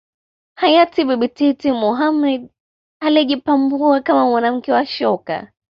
Hayati 0.55 1.05
Bibi 1.05 1.27
Titi 1.27 1.71
Mohamed 1.71 2.49
aliyejipambua 3.01 4.01
kama 4.01 4.25
mwanamke 4.29 4.71
wa 4.73 4.85
shoka 4.85 5.51